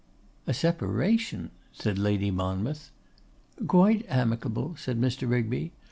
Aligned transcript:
'A 0.47 0.53
separation!' 0.55 1.51
said 1.71 1.99
Lady 1.99 2.31
Monmouth. 2.31 2.89
'Quite 3.67 4.03
amicable,' 4.09 4.75
said 4.75 4.99
Mr. 4.99 5.29
Rigby. 5.29 5.73